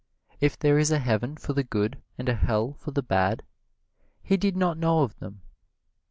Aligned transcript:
If 0.39 0.57
there 0.57 0.79
is 0.79 0.89
a 0.89 0.97
heaven 0.97 1.37
for 1.37 1.53
the 1.53 1.63
good 1.63 2.01
and 2.17 2.27
a 2.27 2.33
hell 2.33 2.73
for 2.79 2.89
the 2.89 3.03
bad, 3.03 3.43
he 4.23 4.35
did 4.35 4.57
not 4.57 4.79
know 4.79 5.03
of 5.03 5.19
them. 5.19 5.43